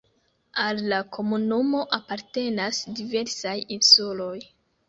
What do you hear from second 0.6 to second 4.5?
Al la komunumo apartenas diversaj insuloj.